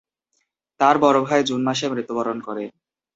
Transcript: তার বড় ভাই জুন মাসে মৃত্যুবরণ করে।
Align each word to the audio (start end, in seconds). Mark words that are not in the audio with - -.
তার 0.79 0.95
বড় 1.03 1.17
ভাই 1.27 1.41
জুন 1.43 1.61
মাসে 1.67 1.85
মৃত্যুবরণ 1.91 2.37
করে। 2.47 2.63